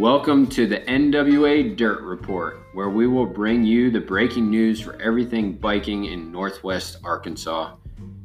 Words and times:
Welcome 0.00 0.46
to 0.46 0.66
the 0.66 0.78
NWA 0.78 1.76
Dirt 1.76 2.00
Report, 2.00 2.62
where 2.72 2.88
we 2.88 3.06
will 3.06 3.26
bring 3.26 3.62
you 3.62 3.90
the 3.90 4.00
breaking 4.00 4.48
news 4.48 4.80
for 4.80 4.98
everything 4.98 5.52
biking 5.52 6.06
in 6.06 6.32
Northwest 6.32 6.96
Arkansas. 7.04 7.74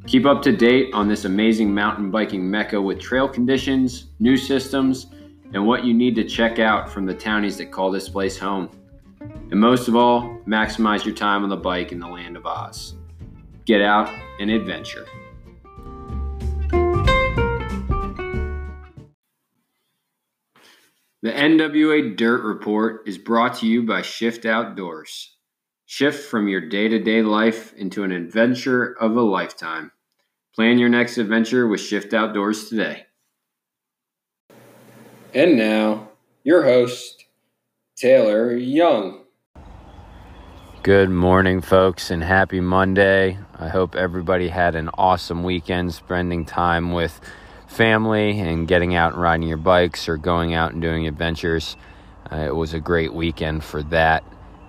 Keep 0.08 0.26
up 0.26 0.42
to 0.44 0.56
date 0.56 0.94
on 0.94 1.10
this 1.10 1.26
amazing 1.26 1.76
mountain 1.76 2.10
biking 2.10 2.50
mecca 2.50 2.82
with 2.82 3.02
trail 3.02 3.28
conditions, 3.28 4.06
new 4.22 4.38
systems, 4.38 5.08
and 5.54 5.68
what 5.68 5.84
you 5.84 5.94
need 5.94 6.16
to 6.16 6.24
check 6.24 6.60
out 6.60 6.90
from 6.90 7.06
the 7.06 7.14
townies 7.14 7.58
that 7.58 7.74
call 7.74 7.92
this 7.92 8.08
place 8.08 8.38
home. 8.38 8.70
And 9.20 9.60
most 9.60 9.90
of 9.90 9.98
all, 9.98 10.40
maximize 10.48 11.04
your 11.04 11.14
time 11.14 11.44
on 11.44 11.50
the 11.50 11.58
bike 11.58 11.92
in 11.92 12.00
the 12.00 12.08
land 12.08 12.38
of 12.38 12.46
Oz. 12.46 12.96
Get 13.66 13.82
out 13.82 14.10
and 14.40 14.50
adventure. 14.50 15.06
The 21.26 21.32
NWA 21.32 22.16
Dirt 22.16 22.44
Report 22.44 23.02
is 23.08 23.18
brought 23.18 23.56
to 23.56 23.66
you 23.66 23.82
by 23.82 24.04
Shift 24.04 24.46
Outdoors. 24.46 25.36
Shift 25.88 26.30
from 26.30 26.48
your 26.48 26.62
day 26.62 26.88
to 26.88 27.00
day 27.00 27.24
life 27.24 27.74
into 27.74 28.04
an 28.04 28.12
adventure 28.12 28.96
of 29.00 29.18
a 29.18 29.24
lifetime. 29.24 29.92
Plan 30.54 30.78
your 30.78 30.90
next 30.90 31.18
adventure 31.18 31.68
with 31.68 31.82
Shift 31.82 32.14
Outdoors 32.14 32.70
today. 32.70 33.08
And 35.34 35.58
now, 35.58 36.10
your 36.44 36.62
host, 36.62 37.26
Taylor 37.96 38.56
Young. 38.56 39.24
Good 40.84 41.10
morning, 41.10 41.60
folks, 41.60 42.12
and 42.12 42.24
happy 42.24 42.60
Monday. 42.60 43.40
I 43.58 43.70
hope 43.70 43.96
everybody 43.96 44.50
had 44.50 44.76
an 44.76 44.92
awesome 44.94 45.42
weekend 45.44 45.96
spending 45.96 46.46
time 46.46 46.92
with 46.92 47.20
family 47.76 48.40
and 48.40 48.68
getting 48.68 48.96
out 48.96 49.14
and 49.14 49.22
riding 49.22 49.48
your 49.48 49.58
bikes 49.58 50.08
or 50.08 50.18
going 50.18 50.54
out 50.54 50.72
and 50.72 50.82
doing 50.82 51.08
adventures. 51.08 51.76
Uh, 52.32 52.38
it 52.38 52.56
was 52.56 52.74
a 52.74 52.80
great 52.80 53.14
weekend 53.14 53.64
for 53.64 53.84
that. 53.84 54.24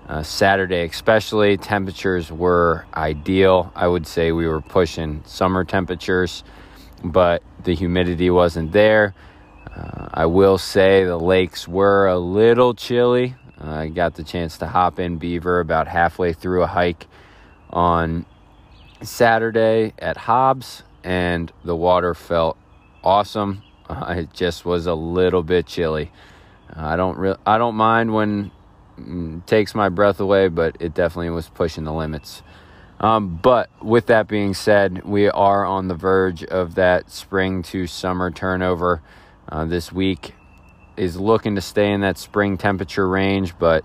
Uh, 0.09 0.23
Saturday, 0.23 0.85
especially, 0.85 1.57
temperatures 1.57 2.31
were 2.31 2.87
ideal. 2.95 3.73
I 3.75 3.89
would 3.89 4.07
say 4.07 4.33
we 4.33 4.47
were 4.47 4.61
pushing 4.61 5.23
summer 5.25 5.65
temperatures, 5.65 6.45
but 7.03 7.43
the 7.65 7.75
humidity 7.75 8.31
wasn't 8.31 8.73
there. 8.73 9.15
Uh, 9.75 10.09
I 10.13 10.27
will 10.27 10.59
say 10.59 11.05
the 11.05 11.19
lakes 11.19 11.67
were 11.67 12.07
a 12.07 12.19
little 12.19 12.75
chilly. 12.75 13.35
I 13.59 13.89
got 13.89 14.15
the 14.15 14.23
chance 14.23 14.59
to 14.59 14.67
hop 14.67 14.99
in 14.99 15.19
Beaver 15.19 15.61
about 15.61 15.89
halfway 15.89 16.33
through 16.33 16.63
a 16.63 16.67
hike 16.67 17.07
on 17.71 18.27
Saturday 19.03 19.93
at 19.99 20.17
Hobbs, 20.17 20.83
and 21.03 21.53
the 21.65 21.75
water 21.75 22.15
felt 22.15 22.57
awesome. 23.03 23.63
Uh, 23.89 24.15
it 24.19 24.33
just 24.33 24.65
was 24.65 24.87
a 24.87 24.95
little 24.95 25.43
bit 25.43 25.67
chilly. 25.67 26.11
Uh, 26.75 26.85
I 26.85 26.97
don't 26.97 27.17
re- 27.19 27.37
I 27.47 27.59
don't 27.59 27.77
mind 27.77 28.13
when 28.13 28.51
it 28.99 29.47
takes 29.47 29.75
my 29.75 29.89
breath 29.89 30.21
away, 30.21 30.49
but 30.49 30.77
it 30.81 30.95
definitely 30.95 31.31
was 31.31 31.49
pushing 31.49 31.85
the 31.85 31.93
limits. 31.93 32.43
Um, 32.99 33.37
but 33.37 33.69
with 33.83 34.07
that 34.07 34.27
being 34.27 34.55
said, 34.55 35.05
we 35.05 35.29
are 35.29 35.65
on 35.65 35.89
the 35.89 35.95
verge 35.95 36.43
of 36.45 36.77
that 36.77 37.11
spring 37.11 37.63
to 37.65 37.87
summer 37.87 38.31
turnover. 38.31 39.03
Uh, 39.49 39.67
this 39.67 39.93
week 39.93 40.35
is 40.97 41.17
looking 41.17 41.57
to 41.57 41.61
stay 41.61 41.93
in 41.93 42.01
that 42.01 42.17
spring 42.17 42.57
temperature 42.57 43.07
range, 43.07 43.59
but 43.59 43.85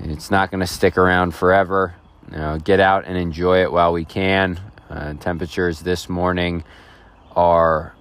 it's 0.00 0.30
not 0.30 0.50
going 0.50 0.60
to 0.60 0.66
stick 0.66 0.98
around 0.98 1.34
forever. 1.34 1.94
You 2.30 2.38
know, 2.38 2.58
get 2.58 2.80
out 2.80 3.04
and 3.06 3.16
enjoy 3.16 3.62
it 3.62 3.70
while 3.70 3.92
we 3.92 4.04
can. 4.04 4.60
Uh, 4.90 5.14
temperatures 5.14 5.80
this 5.80 6.08
morning 6.08 6.64
are 7.36 7.93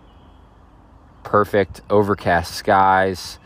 perfect, 1.34 1.82
overcast 1.90 2.54
skies. 2.54 3.40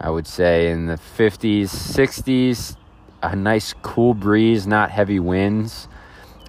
I 0.00 0.08
would 0.08 0.28
say 0.28 0.70
in 0.70 0.86
the 0.86 0.94
50s, 0.94 1.64
60s, 1.64 2.76
a 3.20 3.34
nice 3.34 3.74
cool 3.82 4.14
breeze, 4.14 4.68
not 4.68 4.92
heavy 4.92 5.18
winds. 5.18 5.88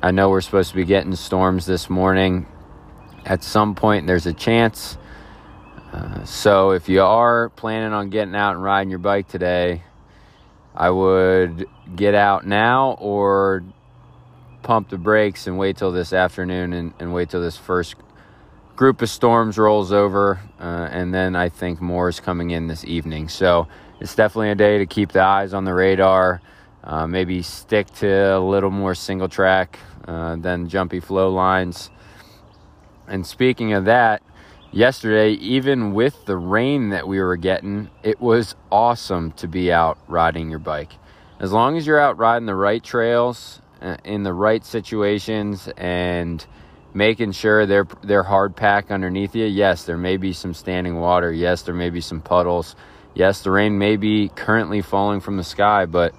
I 0.04 0.12
know 0.12 0.30
we're 0.30 0.42
supposed 0.42 0.70
to 0.70 0.76
be 0.76 0.86
getting 0.86 1.16
storms 1.16 1.66
this 1.66 1.90
morning. 1.90 2.46
At 3.26 3.44
some 3.44 3.74
point, 3.74 4.06
there's 4.06 4.28
a 4.28 4.34
chance. 4.34 5.00
Uh, 5.92 6.24
so 6.24 6.70
if 6.70 6.88
you 6.88 7.02
are 7.02 7.50
planning 7.50 7.92
on 7.92 8.12
getting 8.12 8.36
out 8.36 8.52
and 8.54 8.64
riding 8.64 8.92
your 8.92 9.00
bike 9.00 9.28
today, 9.28 9.82
I 10.76 10.92
would 10.92 11.66
get 11.96 12.14
out 12.14 12.46
now 12.46 12.92
or 13.00 13.64
pump 14.62 14.90
the 14.90 15.00
brakes 15.00 15.48
and 15.48 15.58
wait 15.58 15.78
till 15.78 15.92
this 15.92 16.14
afternoon 16.14 16.74
and, 16.74 16.94
and 17.00 17.12
wait 17.12 17.32
till 17.32 17.42
this 17.42 17.58
first 17.58 17.96
group 18.80 19.02
of 19.02 19.10
storms 19.10 19.58
rolls 19.58 19.92
over, 19.92 20.40
uh, 20.58 20.88
and 20.90 21.14
then 21.14 21.36
I 21.36 21.50
think 21.50 21.82
more 21.82 22.08
is 22.08 22.22
coming 22.22 22.52
in 22.52 22.68
this 22.68 22.86
evening. 22.86 23.28
So 23.28 23.68
it's 24.00 24.16
definitely 24.16 24.52
a 24.52 24.56
day 24.56 24.78
to 24.78 24.86
keep 24.86 25.12
the 25.12 25.22
eyes 25.22 25.54
on 25.54 25.66
the 25.66 25.74
radar. 25.74 26.40
Uh, 26.82 27.06
maybe 27.06 27.42
stick 27.42 27.88
to 27.96 28.08
a 28.08 28.40
little 28.40 28.70
more 28.72 28.96
single 28.96 29.28
track 29.28 29.80
uh, 30.08 30.38
than 30.38 30.70
jumpy 30.70 31.02
flow 31.02 31.30
lines. 31.30 31.90
And 33.06 33.28
speaking 33.28 33.74
of 33.74 33.84
that, 33.84 34.24
yesterday, 34.72 35.32
even 35.32 35.94
with 35.94 36.26
the 36.26 36.38
rain 36.38 36.88
that 36.92 37.06
we 37.06 37.20
were 37.20 37.36
getting, 37.36 37.90
it 38.02 38.22
was 38.22 38.56
awesome 38.72 39.34
to 39.34 39.48
be 39.50 39.74
out 39.74 39.98
riding 40.08 40.50
your 40.50 40.60
bike. 40.60 40.94
As 41.42 41.52
long 41.52 41.76
as 41.76 41.86
you're 41.86 42.00
out 42.00 42.18
riding 42.18 42.46
the 42.46 42.56
right 42.56 42.82
trails 42.82 43.62
uh, 43.82 43.98
in 44.06 44.24
the 44.24 44.32
right 44.32 44.64
situations 44.64 45.68
and 45.76 46.46
making 46.94 47.32
sure 47.32 47.66
they're 47.66 47.88
they're 48.04 48.24
hard 48.24 48.56
pack 48.56 48.92
underneath 48.92 49.36
you. 49.36 49.46
Yes, 49.46 49.86
there 49.86 49.98
may 49.98 50.18
be 50.18 50.34
some 50.34 50.54
standing 50.54 50.96
water. 51.00 51.32
Yes, 51.32 51.62
there 51.64 51.76
may 51.76 51.90
be 51.90 52.02
some 52.02 52.22
puddles. 52.22 52.76
Yes, 53.14 53.42
the 53.42 53.52
rain 53.52 53.78
may 53.78 53.96
be 53.96 54.30
currently 54.30 54.82
falling 54.82 55.20
from 55.20 55.38
the 55.38 55.44
sky, 55.44 55.86
but 55.86 56.14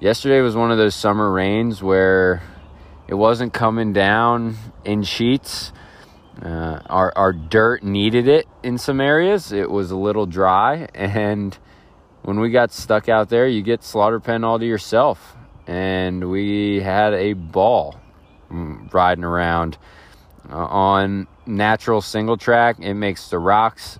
yesterday 0.00 0.40
was 0.40 0.56
one 0.56 0.70
of 0.70 0.78
those 0.78 0.94
summer 0.94 1.30
rains 1.30 1.82
where 1.82 2.42
it 3.06 3.14
wasn't 3.14 3.52
coming 3.52 3.92
down 3.92 4.56
in 4.84 5.02
sheets. 5.02 5.72
Uh, 6.40 6.80
our 6.86 7.12
our 7.16 7.32
dirt 7.32 7.82
needed 7.82 8.28
it 8.28 8.46
in 8.62 8.78
some 8.78 9.00
areas. 9.00 9.52
It 9.52 9.70
was 9.70 9.90
a 9.90 9.96
little 9.96 10.26
dry, 10.26 10.88
and 10.94 11.56
when 12.22 12.40
we 12.40 12.50
got 12.50 12.72
stuck 12.72 13.08
out 13.08 13.28
there, 13.28 13.46
you 13.46 13.62
get 13.62 13.82
slaughter 13.82 14.20
pen 14.20 14.44
all 14.44 14.58
to 14.58 14.66
yourself. 14.66 15.34
And 15.66 16.30
we 16.30 16.80
had 16.80 17.12
a 17.12 17.34
ball 17.34 18.00
mm, 18.50 18.92
riding 18.92 19.24
around 19.24 19.76
uh, 20.50 20.56
on 20.56 21.26
natural 21.46 22.00
single 22.00 22.36
track, 22.36 22.76
it 22.80 22.94
makes 22.94 23.28
the 23.28 23.38
rocks 23.38 23.98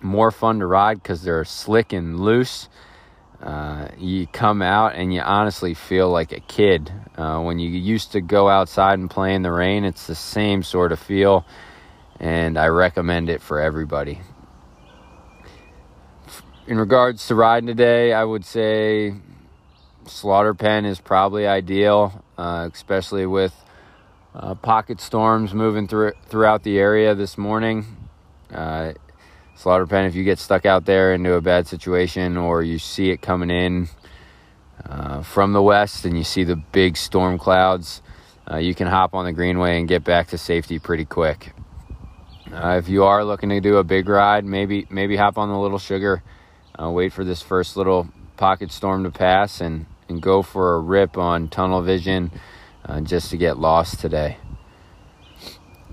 more 0.00 0.30
fun 0.30 0.60
to 0.60 0.66
ride 0.66 1.02
because 1.02 1.22
they're 1.22 1.44
slick 1.44 1.92
and 1.92 2.20
loose. 2.20 2.68
Uh, 3.42 3.88
you 3.98 4.26
come 4.26 4.62
out 4.62 4.94
and 4.94 5.12
you 5.12 5.20
honestly 5.20 5.74
feel 5.74 6.08
like 6.08 6.32
a 6.32 6.40
kid. 6.40 6.92
Uh, 7.16 7.40
when 7.40 7.58
you 7.58 7.68
used 7.68 8.12
to 8.12 8.20
go 8.20 8.48
outside 8.48 8.98
and 8.98 9.10
play 9.10 9.34
in 9.34 9.42
the 9.42 9.52
rain, 9.52 9.84
it's 9.84 10.06
the 10.06 10.14
same 10.14 10.62
sort 10.62 10.92
of 10.92 10.98
feel, 10.98 11.44
and 12.20 12.56
I 12.56 12.68
recommend 12.68 13.28
it 13.28 13.42
for 13.42 13.60
everybody. 13.60 14.20
In 16.66 16.78
regards 16.78 17.26
to 17.26 17.34
riding 17.34 17.66
today, 17.66 18.14
I 18.14 18.24
would 18.24 18.44
say 18.46 19.14
slaughter 20.06 20.54
pen 20.54 20.86
is 20.86 20.98
probably 21.00 21.46
ideal, 21.46 22.24
uh, 22.38 22.68
especially 22.72 23.26
with 23.26 23.54
uh, 24.34 24.54
pocket 24.54 25.00
storms 25.00 25.54
moving 25.54 25.86
through 25.86 26.12
throughout 26.26 26.62
the 26.62 26.78
area 26.78 27.14
this 27.14 27.38
morning. 27.38 27.86
Uh, 28.52 28.92
slaughter 29.54 29.86
pen, 29.86 30.04
if 30.06 30.14
you 30.14 30.24
get 30.24 30.38
stuck 30.38 30.66
out 30.66 30.84
there 30.84 31.14
into 31.14 31.34
a 31.34 31.40
bad 31.40 31.66
situation 31.66 32.36
or 32.36 32.62
you 32.62 32.78
see 32.78 33.10
it 33.10 33.22
coming 33.22 33.50
in 33.50 33.88
uh, 34.84 35.22
from 35.22 35.52
the 35.52 35.62
west 35.62 36.04
and 36.04 36.16
you 36.18 36.24
see 36.24 36.44
the 36.44 36.56
big 36.56 36.96
storm 36.96 37.38
clouds, 37.38 38.02
uh, 38.50 38.56
you 38.56 38.74
can 38.74 38.88
hop 38.88 39.14
on 39.14 39.24
the 39.24 39.32
greenway 39.32 39.78
and 39.78 39.88
get 39.88 40.02
back 40.04 40.28
to 40.28 40.38
safety 40.38 40.78
pretty 40.78 41.04
quick. 41.04 41.52
Uh, 42.52 42.76
if 42.78 42.88
you 42.88 43.04
are 43.04 43.24
looking 43.24 43.48
to 43.48 43.60
do 43.60 43.76
a 43.76 43.84
big 43.84 44.08
ride, 44.08 44.44
maybe 44.44 44.86
maybe 44.90 45.16
hop 45.16 45.38
on 45.38 45.48
the 45.48 45.58
little 45.58 45.78
sugar, 45.78 46.22
uh, 46.80 46.90
wait 46.90 47.12
for 47.12 47.24
this 47.24 47.40
first 47.40 47.76
little 47.76 48.08
pocket 48.36 48.70
storm 48.70 49.04
to 49.04 49.10
pass, 49.10 49.60
and 49.60 49.86
and 50.08 50.20
go 50.20 50.42
for 50.42 50.74
a 50.74 50.78
rip 50.78 51.16
on 51.16 51.48
tunnel 51.48 51.80
vision 51.80 52.30
uh, 52.86 53.00
just 53.00 53.30
to 53.30 53.36
get 53.36 53.58
lost 53.58 54.00
today. 54.00 54.38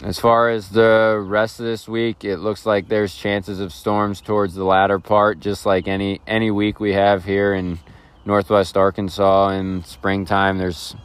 As 0.04 0.20
far 0.20 0.50
as 0.50 0.70
the 0.70 1.24
rest 1.24 1.60
of 1.60 1.66
this 1.68 1.88
week, 1.88 2.26
it 2.26 2.38
looks 2.38 2.66
like 2.66 2.88
there's 2.88 3.16
chances 3.16 3.60
of 3.60 3.72
storms 3.72 4.20
towards 4.20 4.56
the 4.56 4.64
latter 4.64 4.98
part, 4.98 5.40
just 5.40 5.64
like 5.66 5.88
any 5.88 6.20
any 6.26 6.50
week 6.50 6.80
we 6.80 6.94
have 6.94 7.24
here 7.24 7.54
in 7.54 7.78
Northwest 8.26 8.76
Arkansas 8.76 9.50
in 9.50 9.84
springtime. 9.84 10.58
There's 10.58 10.96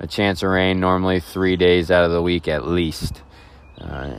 a 0.00 0.06
chance 0.06 0.42
of 0.42 0.48
rain 0.48 0.80
normally 0.80 1.20
three 1.20 1.56
days 1.56 1.90
out 1.90 2.04
of 2.04 2.10
the 2.10 2.22
week 2.22 2.48
at 2.48 2.66
least. 2.66 3.22
Uh, 3.78 4.16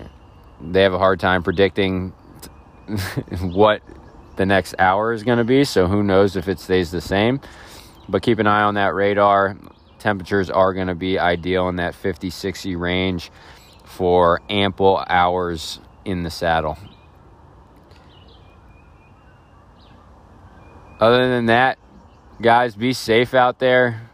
they 0.62 0.84
have 0.84 0.94
a 0.94 1.00
hard 1.00 1.20
time 1.20 1.42
predicting 1.42 2.10
what 3.42 3.82
the 4.36 4.46
next 4.46 4.76
hour 4.78 5.12
is 5.12 5.24
going 5.24 5.40
to 5.40 5.44
be, 5.44 5.64
so 5.64 5.88
who 5.88 6.04
knows 6.04 6.36
if 6.36 6.48
it 6.48 6.60
stays 6.60 6.92
the 6.92 7.02
same. 7.02 7.42
But 8.08 8.22
keep 8.22 8.38
an 8.38 8.46
eye 8.46 8.62
on 8.62 8.76
that 8.76 8.94
radar 8.94 9.58
temperatures 10.00 10.50
are 10.50 10.74
going 10.74 10.88
to 10.88 10.96
be 10.96 11.20
ideal 11.20 11.70
in 11.70 11.78
that 11.78 11.96
50 11.96 12.30
60 12.30 12.76
range 12.76 13.32
for 13.86 14.42
ample 14.50 15.04
hours 15.08 15.80
in 16.06 16.24
the 16.24 16.30
saddle. 16.30 16.78
Other 21.00 21.30
than 21.30 21.46
that, 21.46 21.80
guys, 22.42 22.76
be 22.76 22.94
safe 22.94 23.34
out 23.34 23.60
there. 23.60 24.10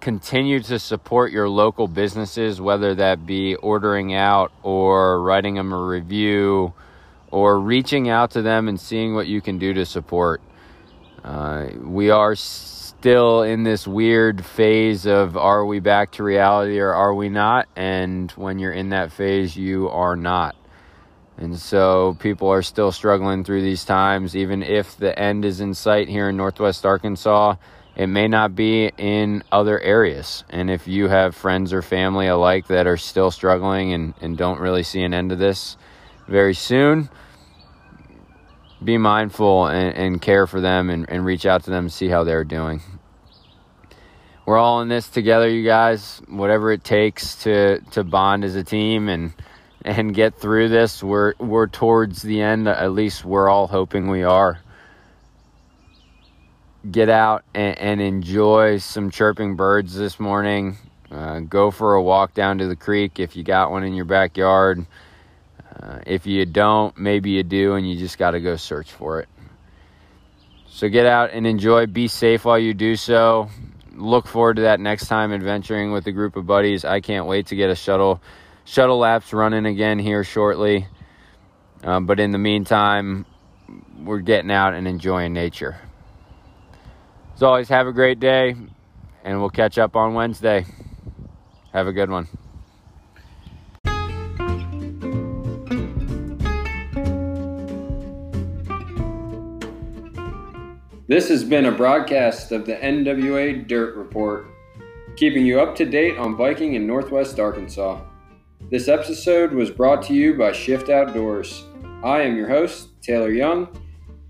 Continue 0.00 0.60
to 0.60 0.80
support 0.80 1.30
your 1.30 1.48
local 1.48 1.86
businesses, 1.86 2.60
whether 2.60 2.96
that 2.96 3.24
be 3.24 3.54
ordering 3.54 4.12
out 4.12 4.50
or 4.64 5.22
writing 5.22 5.54
them 5.54 5.72
a 5.72 5.80
review 5.80 6.74
or 7.30 7.60
reaching 7.60 8.08
out 8.08 8.32
to 8.32 8.42
them 8.42 8.68
and 8.68 8.80
seeing 8.80 9.14
what 9.14 9.28
you 9.28 9.40
can 9.40 9.58
do 9.58 9.72
to 9.74 9.86
support. 9.86 10.42
Uh, 11.22 11.68
we 11.80 12.10
are 12.10 12.34
still 13.02 13.42
in 13.42 13.64
this 13.64 13.84
weird 13.84 14.46
phase 14.46 15.06
of 15.06 15.36
are 15.36 15.66
we 15.66 15.80
back 15.80 16.12
to 16.12 16.22
reality 16.22 16.78
or 16.78 16.94
are 16.94 17.12
we 17.12 17.28
not? 17.28 17.66
And 17.74 18.30
when 18.32 18.60
you're 18.60 18.70
in 18.70 18.90
that 18.90 19.10
phase, 19.10 19.56
you 19.56 19.88
are 19.88 20.14
not. 20.14 20.54
And 21.36 21.58
so 21.58 22.16
people 22.20 22.46
are 22.50 22.62
still 22.62 22.92
struggling 22.92 23.42
through 23.42 23.62
these 23.62 23.84
times, 23.84 24.36
even 24.36 24.62
if 24.62 24.96
the 24.96 25.18
end 25.18 25.44
is 25.44 25.60
in 25.60 25.74
sight 25.74 26.08
here 26.08 26.28
in 26.28 26.36
Northwest 26.36 26.86
Arkansas. 26.86 27.56
It 27.96 28.06
may 28.06 28.28
not 28.28 28.54
be 28.54 28.92
in 28.96 29.42
other 29.50 29.80
areas. 29.80 30.44
And 30.48 30.70
if 30.70 30.86
you 30.86 31.08
have 31.08 31.34
friends 31.34 31.72
or 31.72 31.82
family 31.82 32.28
alike 32.28 32.68
that 32.68 32.86
are 32.86 32.96
still 32.96 33.32
struggling 33.32 33.92
and, 33.92 34.14
and 34.20 34.38
don't 34.38 34.60
really 34.60 34.84
see 34.84 35.02
an 35.02 35.12
end 35.12 35.30
to 35.30 35.36
this 35.36 35.76
very 36.28 36.54
soon, 36.54 37.10
be 38.84 38.96
mindful 38.96 39.66
and, 39.66 39.96
and 39.96 40.22
care 40.22 40.46
for 40.46 40.60
them 40.60 40.88
and, 40.88 41.10
and 41.10 41.24
reach 41.24 41.46
out 41.46 41.64
to 41.64 41.70
them 41.70 41.86
and 41.86 41.92
see 41.92 42.06
how 42.06 42.22
they're 42.22 42.44
doing. 42.44 42.80
We're 44.44 44.58
all 44.58 44.80
in 44.80 44.88
this 44.88 45.08
together, 45.08 45.48
you 45.48 45.64
guys. 45.64 46.20
Whatever 46.28 46.72
it 46.72 46.82
takes 46.82 47.36
to, 47.44 47.80
to 47.92 48.02
bond 48.02 48.44
as 48.44 48.56
a 48.56 48.64
team 48.64 49.08
and 49.08 49.32
and 49.84 50.14
get 50.14 50.36
through 50.36 50.68
this. 50.68 51.02
We're 51.02 51.34
we're 51.38 51.68
towards 51.68 52.22
the 52.22 52.40
end. 52.40 52.68
At 52.68 52.92
least 52.92 53.24
we're 53.24 53.48
all 53.48 53.66
hoping 53.66 54.08
we 54.08 54.24
are. 54.24 54.60
Get 56.90 57.08
out 57.08 57.44
and, 57.54 57.78
and 57.78 58.00
enjoy 58.00 58.78
some 58.78 59.10
chirping 59.10 59.54
birds 59.54 59.94
this 59.94 60.18
morning. 60.18 60.76
Uh, 61.10 61.40
go 61.40 61.70
for 61.70 61.94
a 61.94 62.02
walk 62.02 62.34
down 62.34 62.58
to 62.58 62.66
the 62.66 62.74
creek 62.76 63.20
if 63.20 63.36
you 63.36 63.44
got 63.44 63.70
one 63.70 63.84
in 63.84 63.94
your 63.94 64.06
backyard. 64.06 64.84
Uh, 65.80 66.00
if 66.06 66.26
you 66.26 66.44
don't, 66.46 66.96
maybe 66.98 67.30
you 67.30 67.42
do, 67.42 67.74
and 67.74 67.88
you 67.88 67.96
just 67.96 68.18
got 68.18 68.32
to 68.32 68.40
go 68.40 68.56
search 68.56 68.90
for 68.92 69.20
it. 69.20 69.28
So 70.68 70.88
get 70.88 71.06
out 71.06 71.30
and 71.32 71.46
enjoy. 71.46 71.86
Be 71.86 72.08
safe 72.08 72.44
while 72.44 72.58
you 72.58 72.74
do 72.74 72.96
so. 72.96 73.48
Look 73.94 74.26
forward 74.26 74.56
to 74.56 74.62
that 74.62 74.80
next 74.80 75.06
time 75.06 75.32
adventuring 75.32 75.92
with 75.92 76.06
a 76.06 76.12
group 76.12 76.36
of 76.36 76.46
buddies. 76.46 76.84
I 76.84 77.00
can't 77.00 77.26
wait 77.26 77.46
to 77.48 77.56
get 77.56 77.70
a 77.70 77.74
shuttle 77.74 78.22
shuttle 78.64 78.98
laps 78.98 79.32
running 79.32 79.66
again 79.66 79.98
here 79.98 80.24
shortly. 80.24 80.86
Um, 81.84 82.06
but 82.06 82.20
in 82.20 82.30
the 82.30 82.38
meantime, 82.38 83.26
we're 83.98 84.20
getting 84.20 84.50
out 84.50 84.74
and 84.74 84.86
enjoying 84.86 85.32
nature. 85.32 85.76
As 87.34 87.42
always, 87.42 87.68
have 87.68 87.86
a 87.86 87.92
great 87.92 88.20
day, 88.20 88.54
and 89.24 89.40
we'll 89.40 89.50
catch 89.50 89.78
up 89.78 89.96
on 89.96 90.14
Wednesday. 90.14 90.64
Have 91.72 91.86
a 91.86 91.92
good 91.92 92.10
one. 92.10 92.28
This 101.08 101.28
has 101.30 101.42
been 101.42 101.66
a 101.66 101.72
broadcast 101.72 102.52
of 102.52 102.64
the 102.64 102.76
NWA 102.76 103.66
Dirt 103.66 103.96
Report, 103.96 104.46
keeping 105.16 105.44
you 105.44 105.60
up 105.60 105.74
to 105.76 105.84
date 105.84 106.16
on 106.16 106.36
biking 106.36 106.74
in 106.74 106.86
Northwest 106.86 107.40
Arkansas. 107.40 108.00
This 108.70 108.86
episode 108.86 109.50
was 109.50 109.68
brought 109.68 110.02
to 110.04 110.14
you 110.14 110.34
by 110.34 110.52
Shift 110.52 110.90
Outdoors. 110.90 111.64
I 112.04 112.20
am 112.20 112.36
your 112.36 112.48
host, 112.48 112.90
Taylor 113.02 113.32
Young. 113.32 113.66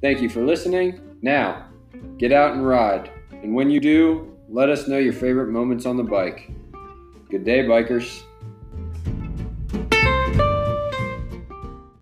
Thank 0.01 0.23
you 0.23 0.31
for 0.31 0.43
listening. 0.43 1.19
Now, 1.21 1.69
get 2.17 2.33
out 2.33 2.55
and 2.55 2.67
ride. 2.67 3.11
And 3.43 3.55
when 3.55 3.71
you 3.71 3.79
do, 3.79 4.35
let 4.49 4.71
us 4.71 4.89
know 4.89 4.97
your 4.97 5.13
favorite 5.13 5.51
moments 5.51 5.85
on 5.85 5.99
the 5.99 6.03
bike. 6.03 6.51
Good 7.29 7.45
day, 7.45 7.65
bikers. 7.65 8.23